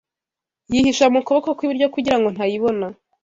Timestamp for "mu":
1.13-1.19